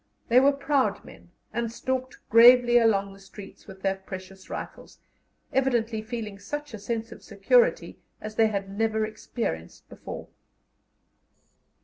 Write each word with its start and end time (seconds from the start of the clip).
They 0.29 0.39
were 0.39 0.51
proud 0.51 1.05
men, 1.05 1.29
and 1.53 1.71
stalked 1.71 2.17
gravely 2.27 2.79
along 2.79 3.13
the 3.13 3.19
streets 3.19 3.67
with 3.67 3.83
their 3.83 3.97
precious 3.97 4.49
rifles, 4.49 4.97
evidently 5.53 6.01
feeling 6.01 6.39
such 6.39 6.73
a 6.73 6.79
sense 6.79 7.11
of 7.11 7.21
security 7.21 7.99
as 8.19 8.33
they 8.33 8.47
had 8.47 8.67
never 8.67 9.05
experienced 9.05 9.87
before. 9.89 10.29